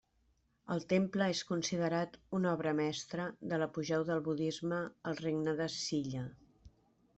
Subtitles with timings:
[0.75, 6.27] El temple és considerat una obra mestra de l'apogeu del budisme al Regne de Silla.